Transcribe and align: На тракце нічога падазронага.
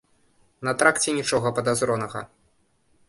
На 0.67 0.73
тракце 0.79 1.15
нічога 1.19 1.47
падазронага. 1.59 2.21